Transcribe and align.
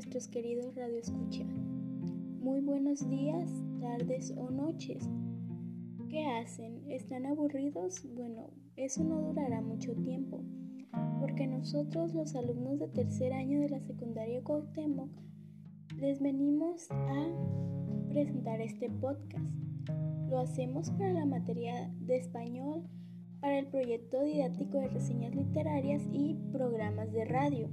nuestros 0.00 0.28
queridos 0.28 0.74
radioescuchas. 0.76 1.46
Muy 2.40 2.62
buenos 2.62 3.06
días, 3.06 3.50
tardes 3.82 4.32
o 4.34 4.48
noches. 4.50 5.06
¿Qué 6.08 6.24
hacen? 6.24 6.90
¿Están 6.90 7.26
aburridos? 7.26 8.08
Bueno, 8.14 8.48
eso 8.76 9.04
no 9.04 9.20
durará 9.20 9.60
mucho 9.60 9.94
tiempo, 9.96 10.42
porque 11.20 11.46
nosotros 11.46 12.14
los 12.14 12.34
alumnos 12.34 12.78
de 12.78 12.88
tercer 12.88 13.34
año 13.34 13.60
de 13.60 13.68
la 13.68 13.80
secundaria 13.80 14.42
Cuauhtémoc 14.42 15.10
les 15.98 16.18
venimos 16.18 16.90
a 16.90 18.08
presentar 18.08 18.62
este 18.62 18.88
podcast. 18.88 19.54
Lo 20.30 20.38
hacemos 20.38 20.90
para 20.92 21.12
la 21.12 21.26
materia 21.26 21.92
de 22.00 22.16
español, 22.16 22.88
para 23.42 23.58
el 23.58 23.66
proyecto 23.66 24.22
didáctico 24.22 24.78
de 24.78 24.88
reseñas 24.88 25.34
literarias 25.34 26.02
y 26.10 26.38
programas 26.52 27.12
de 27.12 27.26
radio. 27.26 27.68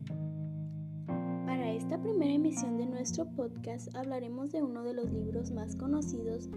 Esta 1.78 2.02
primera 2.02 2.34
emisión 2.34 2.76
de 2.76 2.88
nuestro 2.88 3.28
podcast 3.36 3.96
hablaremos 3.96 4.52
de 4.52 4.64
uno 4.64 4.84
de 4.84 4.96
los 4.96 5.12
libros 5.12 5.52
más 5.52 5.76
conocidos 5.76 6.50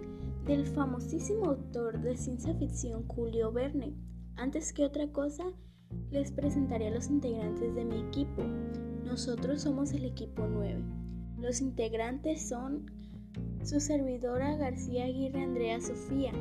del 0.47 0.65
famosísimo 0.65 1.45
autor 1.45 2.01
de 2.01 2.17
ciencia 2.17 2.55
ficción 2.55 3.07
Julio 3.07 3.51
Verne. 3.51 3.93
Antes 4.35 4.73
que 4.73 4.83
otra 4.83 5.11
cosa, 5.11 5.43
les 6.09 6.31
presentaré 6.31 6.87
a 6.87 6.91
los 6.95 7.07
integrantes 7.07 7.75
de 7.75 7.85
mi 7.85 7.99
equipo. 7.99 8.41
Nosotros 9.05 9.61
somos 9.61 9.93
el 9.93 10.05
equipo 10.05 10.47
9. 10.47 10.81
Los 11.37 11.61
integrantes 11.61 12.49
son 12.49 12.87
su 13.63 13.79
servidora 13.79 14.57
García 14.57 15.05
Aguirre 15.05 15.43
Andrea 15.43 15.79
Sofía, 15.81 16.31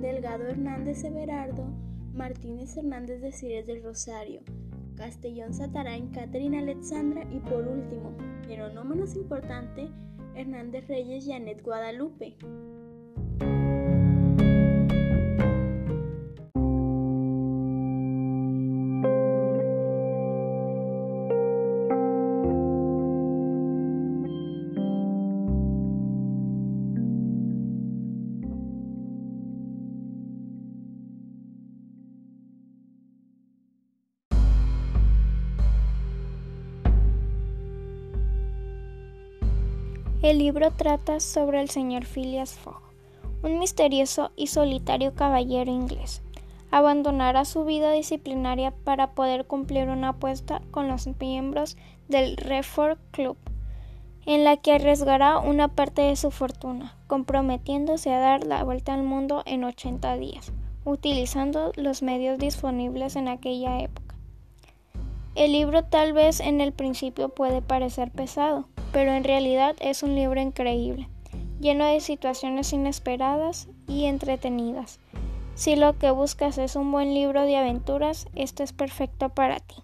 Delgado 0.00 0.44
Hernández 0.44 1.04
Everardo, 1.04 1.66
Martínez 2.14 2.74
Hernández 2.74 3.20
de 3.20 3.32
Cires 3.32 3.66
del 3.66 3.82
Rosario, 3.82 4.40
Castellón 5.00 5.54
Satarán, 5.54 6.08
Catherine 6.08 6.58
Alexandra 6.58 7.24
y 7.32 7.40
por 7.40 7.66
último, 7.66 8.14
pero 8.46 8.68
no 8.68 8.84
menos 8.84 9.16
importante, 9.16 9.88
Hernández 10.34 10.86
Reyes 10.88 11.24
Janet 11.26 11.62
Guadalupe. 11.62 12.36
El 40.22 40.38
libro 40.38 40.70
trata 40.70 41.18
sobre 41.18 41.62
el 41.62 41.70
señor 41.70 42.04
Phileas 42.04 42.52
Fogg, 42.58 42.82
un 43.42 43.58
misterioso 43.58 44.32
y 44.36 44.48
solitario 44.48 45.14
caballero 45.14 45.72
inglés. 45.72 46.20
Abandonará 46.70 47.46
su 47.46 47.64
vida 47.64 47.90
disciplinaria 47.92 48.70
para 48.84 49.12
poder 49.12 49.46
cumplir 49.46 49.88
una 49.88 50.10
apuesta 50.10 50.60
con 50.72 50.88
los 50.88 51.08
miembros 51.18 51.78
del 52.08 52.36
Reform 52.36 52.98
Club, 53.12 53.38
en 54.26 54.44
la 54.44 54.58
que 54.58 54.74
arriesgará 54.74 55.38
una 55.38 55.68
parte 55.68 56.02
de 56.02 56.16
su 56.16 56.30
fortuna, 56.30 56.98
comprometiéndose 57.06 58.12
a 58.12 58.20
dar 58.20 58.44
la 58.44 58.62
vuelta 58.62 58.92
al 58.92 59.02
mundo 59.02 59.42
en 59.46 59.64
80 59.64 60.18
días, 60.18 60.52
utilizando 60.84 61.72
los 61.76 62.02
medios 62.02 62.38
disponibles 62.38 63.16
en 63.16 63.26
aquella 63.26 63.80
época. 63.80 64.16
El 65.34 65.52
libro 65.52 65.82
tal 65.84 66.12
vez 66.12 66.40
en 66.40 66.60
el 66.60 66.74
principio 66.74 67.30
puede 67.30 67.62
parecer 67.62 68.10
pesado, 68.10 68.68
pero 68.92 69.12
en 69.12 69.24
realidad 69.24 69.76
es 69.80 70.02
un 70.02 70.14
libro 70.14 70.40
increíble, 70.40 71.08
lleno 71.60 71.84
de 71.86 72.00
situaciones 72.00 72.72
inesperadas 72.72 73.68
y 73.86 74.06
entretenidas. 74.06 75.00
Si 75.54 75.76
lo 75.76 75.98
que 75.98 76.10
buscas 76.10 76.58
es 76.58 76.76
un 76.76 76.90
buen 76.90 77.14
libro 77.14 77.42
de 77.42 77.56
aventuras, 77.56 78.26
este 78.34 78.62
es 78.62 78.72
perfecto 78.72 79.28
para 79.28 79.60
ti. 79.60 79.76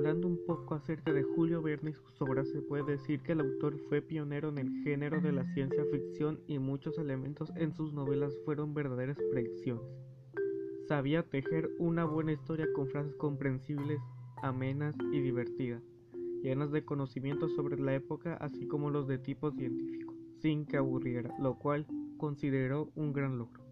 Hablando 0.00 0.28
un 0.28 0.40
poco 0.46 0.74
acerca 0.74 1.12
de 1.12 1.22
Julio 1.22 1.60
Verne 1.60 1.90
y 1.90 1.92
sus 1.92 2.22
obras, 2.22 2.48
se 2.48 2.62
puede 2.62 2.84
decir 2.84 3.20
que 3.20 3.32
el 3.32 3.40
autor 3.40 3.78
fue 3.90 4.00
pionero 4.00 4.48
en 4.48 4.56
el 4.56 4.82
género 4.82 5.20
de 5.20 5.30
la 5.30 5.44
ciencia 5.52 5.84
ficción 5.92 6.40
y 6.46 6.58
muchos 6.58 6.96
elementos 6.96 7.52
en 7.56 7.74
sus 7.74 7.92
novelas 7.92 8.34
fueron 8.46 8.72
verdaderas 8.72 9.18
predicciones. 9.30 9.84
Sabía 10.88 11.22
tejer 11.22 11.68
una 11.78 12.06
buena 12.06 12.32
historia 12.32 12.66
con 12.74 12.88
frases 12.88 13.14
comprensibles, 13.16 14.00
amenas 14.42 14.94
y 15.12 15.20
divertidas, 15.20 15.82
llenas 16.42 16.72
de 16.72 16.82
conocimientos 16.82 17.54
sobre 17.54 17.78
la 17.78 17.94
época 17.94 18.38
así 18.40 18.66
como 18.66 18.88
los 18.88 19.06
de 19.06 19.18
tipo 19.18 19.50
científico, 19.50 20.14
sin 20.38 20.64
que 20.64 20.78
aburriera, 20.78 21.30
lo 21.38 21.58
cual 21.58 21.86
consideró 22.16 22.90
un 22.94 23.12
gran 23.12 23.36
logro. 23.36 23.69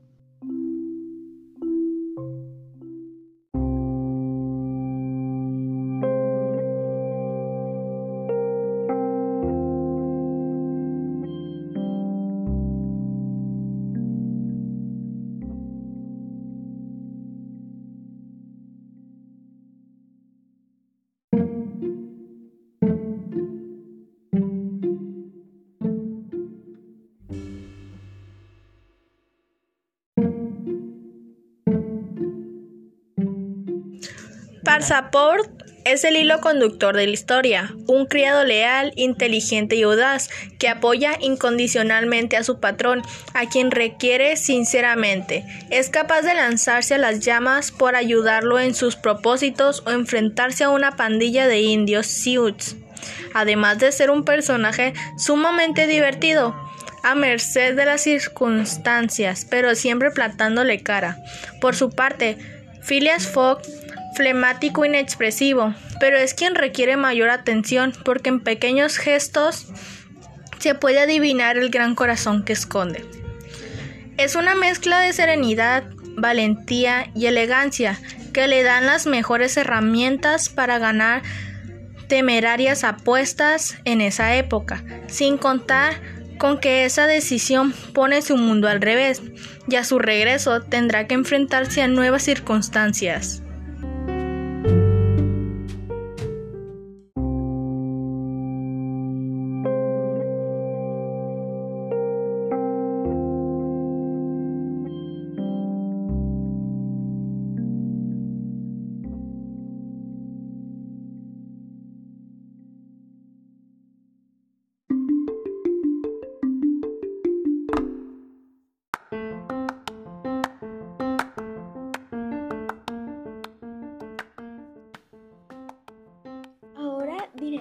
Parsaport 34.65 35.51
es 35.85 36.05
el 36.05 36.17
hilo 36.17 36.41
conductor 36.41 36.97
de 36.97 37.07
la 37.07 37.13
historia, 37.13 37.75
un 37.87 38.07
criado 38.07 38.45
leal, 38.45 38.93
inteligente 38.97 39.77
y 39.77 39.83
audaz 39.83 40.29
que 40.59 40.69
apoya 40.69 41.17
incondicionalmente 41.21 42.37
a 42.37 42.45
su 42.45 42.61
patrón, 42.61 43.03
a 43.33 43.47
quien 43.47 43.71
requiere 43.71 44.37
sinceramente. 44.37 45.45
Es 45.71 45.89
capaz 45.89 46.23
de 46.23 46.35
lanzarse 46.35 46.95
a 46.95 46.99
las 46.99 47.21
llamas 47.21 47.71
por 47.71 47.97
ayudarlo 47.97 48.59
en 48.59 48.75
sus 48.75 48.97
propósitos 48.97 49.83
o 49.87 49.91
enfrentarse 49.91 50.65
a 50.65 50.71
una 50.71 50.97
pandilla 50.97 51.47
de 51.47 51.61
indios 51.61 52.07
Sioux. 52.07 52.77
Además 53.33 53.79
de 53.79 53.93
ser 53.93 54.11
un 54.11 54.25
personaje 54.25 54.93
sumamente 55.17 55.87
divertido, 55.87 56.55
a 57.03 57.15
merced 57.15 57.77
de 57.77 57.87
las 57.87 58.03
circunstancias, 58.03 59.47
pero 59.49 59.75
siempre 59.75 60.11
plantándole 60.11 60.83
cara. 60.83 61.19
Por 61.61 61.77
su 61.77 61.91
parte, 61.91 62.37
Phileas 62.83 63.27
Fogg 63.27 63.63
flemático 64.19 64.85
inexpresivo, 64.85 65.75
pero 66.01 66.19
es 66.19 66.35
quien 66.35 66.57
requiere 66.57 66.97
mayor 66.97 67.31
atención 67.31 67.93
porque 68.05 68.31
en 68.31 68.41
pequeños 68.41 68.97
gestos 68.97 69.69
se 70.59 70.75
puede 70.75 70.99
adivinar 70.99 71.57
el 71.57 71.71
gran 71.71 71.95
corazón 71.95 72.45
que 72.45 72.53
esconde. 72.53 73.05
Es 74.17 74.35
una 74.35 74.57
mezcla 74.57 74.99
de 74.99 75.13
serenidad, 75.13 75.85
valentía 76.17 77.13
y 77.15 77.27
elegancia 77.27 77.97
que 78.33 78.49
le 78.49 78.65
dan 78.65 78.87
las 78.87 79.07
mejores 79.07 79.57
herramientas 79.57 80.49
para 80.49 80.81
ganar 80.81 81.23
temerarias 82.09 82.83
apuestas 82.83 83.79
en 83.85 84.01
esa 84.01 84.35
época, 84.35 84.83
sin 85.07 85.39
contar 85.39 86.03
con 86.39 86.59
que 86.59 86.85
esa 86.85 87.07
decisión 87.07 87.73
pone 87.95 88.21
su 88.23 88.37
mundo 88.37 88.67
al 88.67 88.81
revés 88.81 89.23
y 89.69 89.77
a 89.77 89.85
su 89.85 90.01
regreso 90.01 90.61
tendrá 90.61 91.07
que 91.07 91.15
enfrentarse 91.15 91.83
a 91.83 91.87
nuevas 91.87 92.25
circunstancias. 92.25 93.43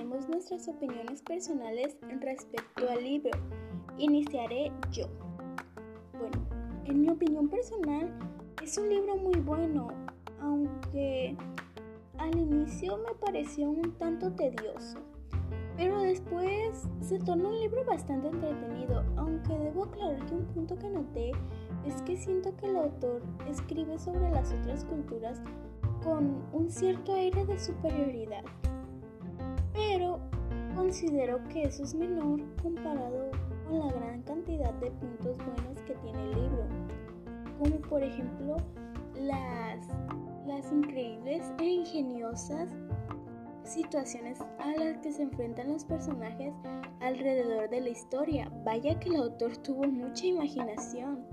Nuestras 0.08 0.68
opiniones 0.68 1.22
personales 1.22 1.98
respecto 2.22 2.90
al 2.90 3.04
libro. 3.04 3.32
Iniciaré 3.98 4.72
yo. 4.92 5.08
Bueno, 6.18 6.38
en 6.86 7.02
mi 7.02 7.10
opinión 7.10 7.50
personal 7.50 8.10
es 8.64 8.78
un 8.78 8.90
libro 8.90 9.18
muy 9.18 9.40
bueno, 9.42 9.90
aunque 10.42 11.36
al 12.18 12.38
inicio 12.38 12.98
me 12.98 13.14
pareció 13.16 13.70
un 13.70 13.92
tanto 13.98 14.32
tedioso. 14.32 15.00
Pero 15.76 16.00
después 16.02 16.88
se 17.02 17.20
tornó 17.20 17.50
un 17.50 17.60
libro 17.60 17.86
bastante 17.86 18.30
entretenido, 18.30 19.04
aunque 19.18 19.58
debo 19.58 19.84
aclarar 19.84 20.26
que 20.26 20.34
un 20.34 20.46
punto 20.46 20.78
que 20.80 20.90
noté 20.90 21.32
es 21.86 22.02
que 22.04 22.18
siento 22.18 22.56
que 22.56 22.66
el 22.68 22.78
autor 22.78 23.22
escribe 23.48 24.00
sobre 24.00 24.32
las 24.32 24.52
otras 24.54 24.86
culturas 24.86 25.42
con 26.04 26.44
un 26.54 26.72
cierto 26.72 27.14
aire 27.14 27.46
de 27.46 27.60
superioridad. 27.60 28.44
Pero 29.78 30.20
considero 30.76 31.40
que 31.50 31.64
eso 31.64 31.84
es 31.84 31.94
menor 31.94 32.42
comparado 32.62 33.30
con 33.68 33.80
la 33.80 33.92
gran 33.92 34.24
cantidad 34.24 34.74
de 34.74 34.90
puntos 34.90 35.38
buenos 35.38 35.82
que 35.86 35.94
tiene 35.96 36.20
el 36.24 36.32
libro, 36.32 36.66
como 37.60 37.80
por 37.82 38.02
ejemplo 38.04 38.58
las, 39.22 39.88
las 40.48 40.72
increíbles 40.72 41.44
e 41.60 41.66
ingeniosas 41.66 42.70
situaciones 43.64 44.40
a 44.60 44.72
las 44.78 44.98
que 45.00 45.12
se 45.12 45.24
enfrentan 45.24 45.72
los 45.72 45.86
personajes 45.86 46.54
alrededor 47.00 47.70
de 47.70 47.82
la 47.82 47.90
historia. 47.90 48.52
Vaya 48.64 49.00
que 49.00 49.10
el 49.10 49.18
autor 49.18 49.58
tuvo 49.58 49.88
mucha 49.88 50.26
imaginación. 50.26 51.28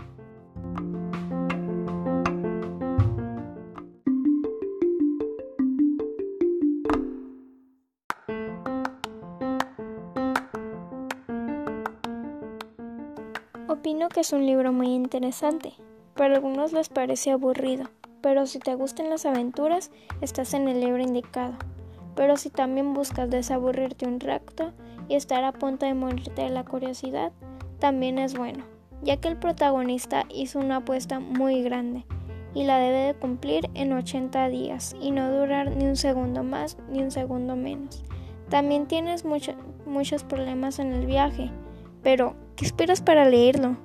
Opino 13.74 14.08
que 14.08 14.20
es 14.20 14.32
un 14.32 14.46
libro 14.46 14.72
muy 14.72 14.94
interesante. 14.94 15.72
Para 16.14 16.36
algunos 16.36 16.72
les 16.72 16.88
parece 16.88 17.32
aburrido, 17.32 17.90
pero 18.20 18.46
si 18.46 18.60
te 18.60 18.76
gustan 18.76 19.10
las 19.10 19.26
aventuras, 19.26 19.90
estás 20.20 20.54
en 20.54 20.68
el 20.68 20.80
libro 20.80 21.02
indicado. 21.02 21.54
Pero 22.14 22.36
si 22.36 22.50
también 22.50 22.94
buscas 22.94 23.28
desaburrirte 23.28 24.06
un 24.06 24.20
rato 24.20 24.72
y 25.08 25.16
estar 25.16 25.42
a 25.42 25.50
punto 25.50 25.86
de 25.86 25.94
morirte 25.94 26.42
de 26.42 26.50
la 26.50 26.64
curiosidad, 26.64 27.32
también 27.80 28.18
es 28.18 28.38
bueno, 28.38 28.64
ya 29.02 29.16
que 29.16 29.26
el 29.26 29.36
protagonista 29.36 30.22
hizo 30.32 30.60
una 30.60 30.76
apuesta 30.76 31.18
muy 31.18 31.64
grande 31.64 32.04
y 32.54 32.62
la 32.62 32.78
debe 32.78 33.06
de 33.06 33.14
cumplir 33.14 33.68
en 33.74 33.92
80 33.92 34.50
días 34.50 34.94
y 35.00 35.10
no 35.10 35.32
durar 35.32 35.74
ni 35.74 35.84
un 35.84 35.96
segundo 35.96 36.44
más 36.44 36.78
ni 36.92 37.02
un 37.02 37.10
segundo 37.10 37.56
menos. 37.56 38.04
También 38.50 38.86
tienes 38.86 39.24
muchos 39.24 40.22
problemas 40.22 40.78
en 40.78 40.92
el 40.92 41.06
viaje, 41.06 41.50
pero 42.04 42.36
¿qué 42.56 42.64
esperas 42.64 43.00
para 43.00 43.28
leerlo? 43.28 43.76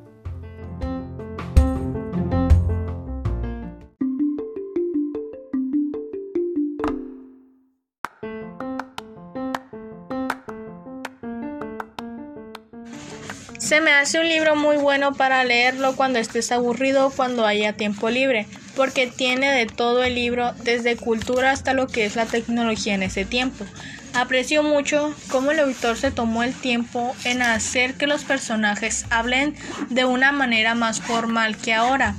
Se 13.57 13.81
me 13.81 13.91
hace 13.91 14.19
un 14.19 14.27
libro 14.27 14.55
muy 14.55 14.77
bueno 14.77 15.13
para 15.13 15.43
leerlo 15.43 15.95
cuando 15.95 16.17
estés 16.17 16.51
aburrido, 16.51 17.11
cuando 17.15 17.45
haya 17.45 17.73
tiempo 17.73 18.09
libre, 18.09 18.47
porque 18.75 19.05
tiene 19.05 19.51
de 19.51 19.67
todo 19.67 20.03
el 20.03 20.15
libro, 20.15 20.53
desde 20.63 20.95
cultura 20.95 21.51
hasta 21.51 21.73
lo 21.73 21.85
que 21.85 22.05
es 22.05 22.15
la 22.15 22.25
tecnología 22.25 22.95
en 22.95 23.03
ese 23.03 23.25
tiempo. 23.25 23.65
Aprecio 24.13 24.63
mucho 24.63 25.15
cómo 25.29 25.51
el 25.51 25.59
autor 25.59 25.97
se 25.97 26.11
tomó 26.11 26.43
el 26.43 26.53
tiempo 26.53 27.15
en 27.23 27.41
hacer 27.41 27.93
que 27.93 28.07
los 28.07 28.23
personajes 28.23 29.05
hablen 29.09 29.55
de 29.89 30.05
una 30.05 30.31
manera 30.31 30.75
más 30.75 30.99
formal 30.99 31.57
que 31.57 31.73
ahora. 31.73 32.15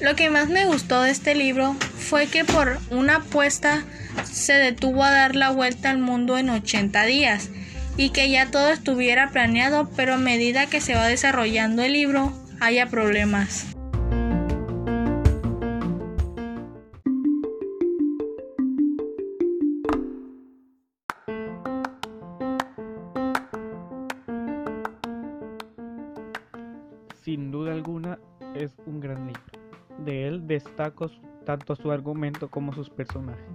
Lo 0.00 0.14
que 0.16 0.30
más 0.30 0.48
me 0.48 0.66
gustó 0.66 1.02
de 1.02 1.10
este 1.10 1.34
libro 1.34 1.74
fue 1.98 2.26
que 2.26 2.44
por 2.44 2.78
una 2.90 3.16
apuesta 3.16 3.84
se 4.30 4.54
detuvo 4.54 5.02
a 5.04 5.10
dar 5.10 5.34
la 5.34 5.50
vuelta 5.50 5.90
al 5.90 5.98
mundo 5.98 6.38
en 6.38 6.50
80 6.50 7.04
días 7.04 7.50
y 7.96 8.10
que 8.10 8.30
ya 8.30 8.50
todo 8.50 8.70
estuviera 8.70 9.30
planeado, 9.30 9.90
pero 9.96 10.14
a 10.14 10.18
medida 10.18 10.66
que 10.66 10.80
se 10.80 10.94
va 10.94 11.06
desarrollando 11.06 11.82
el 11.82 11.92
libro, 11.92 12.32
haya 12.60 12.86
problemas. 12.86 13.77
De 30.04 30.28
él 30.28 30.46
destaco 30.46 31.10
tanto 31.44 31.74
su 31.74 31.90
argumento 31.90 32.48
como 32.48 32.72
sus 32.72 32.90
personajes. 32.90 33.48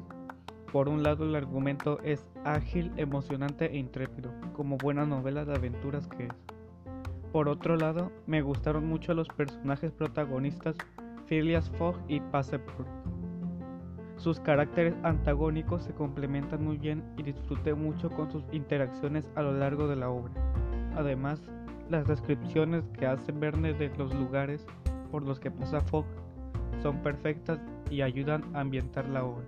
Por 0.72 0.90
un 0.90 1.04
lado 1.04 1.26
el 1.26 1.36
argumento 1.36 2.00
es 2.04 2.28
ágil, 2.44 2.92
emocionante 2.98 3.66
e 3.72 3.78
intrépido, 3.78 4.32
como 4.54 4.78
buena 4.78 5.06
novela 5.06 5.46
de 5.46 5.54
aventuras 5.54 6.08
que 6.08 6.24
es. 6.26 6.34
Por 7.32 7.48
otro 7.48 7.78
lado, 7.78 8.12
me 8.26 8.42
gustaron 8.42 8.88
mucho 8.88 9.14
los 9.14 9.28
personajes 9.28 9.92
protagonistas 9.92 10.76
Phileas 11.28 11.70
Fogg 11.78 11.96
y 12.08 12.20
Passepartout. 12.20 12.88
Sus 14.18 14.40
caracteres 14.40 14.96
antagónicos 15.04 15.84
se 15.84 15.94
complementan 15.94 16.64
muy 16.64 16.78
bien 16.78 17.04
y 17.18 17.24
disfruté 17.24 17.74
mucho 17.74 18.10
con 18.10 18.32
sus 18.32 18.44
interacciones 18.52 19.30
a 19.36 19.42
lo 19.42 19.54
largo 19.54 19.88
de 19.88 19.96
la 19.96 20.10
obra. 20.10 20.34
Además, 20.96 21.42
las 21.90 22.08
descripciones 22.08 22.88
que 22.98 23.06
hace 23.06 23.32
Verne 23.32 23.74
de 23.74 23.90
los 23.98 24.14
lugares 24.14 24.66
por 25.12 25.24
los 25.24 25.40
que 25.40 25.52
pasa 25.52 25.82
Fogg 25.82 26.06
son 26.84 26.98
perfectas 26.98 27.60
y 27.90 28.02
ayudan 28.02 28.44
a 28.54 28.60
ambientar 28.60 29.08
la 29.08 29.24
obra. 29.24 29.46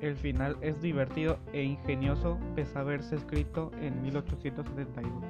El 0.00 0.16
final 0.16 0.56
es 0.62 0.80
divertido 0.80 1.38
e 1.52 1.62
ingenioso 1.62 2.38
pese 2.56 2.76
a 2.76 2.80
haberse 2.80 3.14
escrito 3.14 3.70
en 3.80 4.02
1872. 4.02 5.22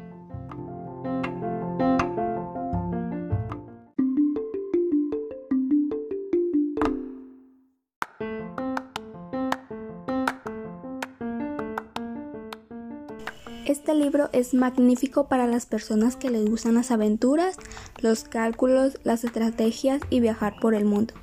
Este 13.66 13.94
libro 13.94 14.28
es 14.32 14.54
magnífico 14.54 15.28
para 15.28 15.46
las 15.46 15.66
personas 15.66 16.16
que 16.16 16.30
les 16.30 16.48
gustan 16.48 16.74
las 16.74 16.90
aventuras, 16.90 17.56
los 18.02 18.24
cálculos, 18.24 18.98
las 19.04 19.24
estrategias 19.24 20.02
y 20.10 20.20
viajar 20.20 20.54
por 20.60 20.74
el 20.74 20.84
mundo. 20.84 21.14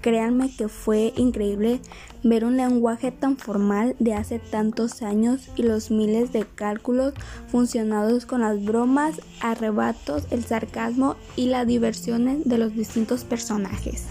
Créanme 0.00 0.54
que 0.54 0.68
fue 0.68 1.12
increíble 1.16 1.80
ver 2.22 2.44
un 2.44 2.56
lenguaje 2.56 3.10
tan 3.10 3.36
formal 3.36 3.96
de 3.98 4.14
hace 4.14 4.38
tantos 4.38 5.02
años 5.02 5.48
y 5.56 5.62
los 5.62 5.90
miles 5.90 6.32
de 6.32 6.44
cálculos 6.44 7.14
funcionados 7.48 8.24
con 8.24 8.42
las 8.42 8.64
bromas, 8.64 9.20
arrebatos, 9.40 10.24
el 10.30 10.44
sarcasmo 10.44 11.16
y 11.34 11.46
las 11.46 11.66
diversiones 11.66 12.44
de 12.44 12.58
los 12.58 12.74
distintos 12.74 13.24
personajes. 13.24 14.04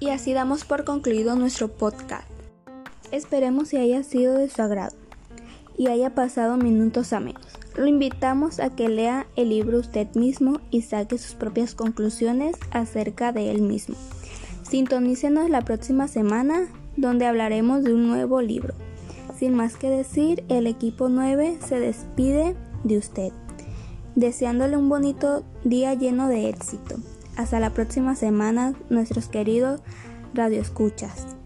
Y 0.00 0.10
así 0.10 0.32
damos 0.32 0.64
por 0.64 0.84
concluido 0.84 1.34
nuestro 1.34 1.68
podcast. 1.68 2.28
Esperemos 3.10 3.70
que 3.70 3.78
haya 3.78 4.04
sido 4.04 4.34
de 4.34 4.48
su 4.48 4.62
agrado 4.62 4.96
y 5.76 5.88
haya 5.88 6.14
pasado 6.14 6.56
minutos 6.56 7.12
a 7.12 7.20
menos. 7.20 7.42
Lo 7.76 7.86
invitamos 7.86 8.60
a 8.60 8.74
que 8.74 8.88
lea 8.88 9.26
el 9.36 9.48
libro 9.50 9.78
usted 9.78 10.08
mismo 10.14 10.60
y 10.70 10.82
saque 10.82 11.18
sus 11.18 11.34
propias 11.34 11.74
conclusiones 11.74 12.56
acerca 12.70 13.32
de 13.32 13.50
él 13.50 13.62
mismo. 13.62 13.96
Sintonícenos 14.62 15.50
la 15.50 15.62
próxima 15.62 16.06
semana 16.06 16.68
donde 16.96 17.26
hablaremos 17.26 17.82
de 17.82 17.94
un 17.94 18.08
nuevo 18.08 18.40
libro. 18.40 18.74
Sin 19.36 19.54
más 19.54 19.76
que 19.76 19.88
decir, 19.88 20.44
el 20.48 20.66
equipo 20.66 21.08
9 21.08 21.58
se 21.64 21.80
despide 21.80 22.54
de 22.84 22.98
usted, 22.98 23.32
deseándole 24.16 24.76
un 24.76 24.88
bonito 24.88 25.44
día 25.64 25.94
lleno 25.94 26.28
de 26.28 26.48
éxito. 26.48 26.96
Hasta 27.38 27.60
la 27.60 27.70
próxima 27.70 28.16
semana, 28.16 28.74
nuestros 28.90 29.28
queridos 29.28 29.80
radioescuchas. 30.34 31.37